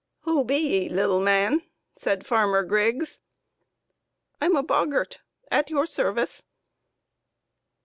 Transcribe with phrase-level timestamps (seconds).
[0.21, 1.61] "Who be 'ee, little man?"
[1.95, 3.19] said Farmer Griggs."
[4.41, 5.19] I'm a boggart,
[5.51, 6.43] at your service."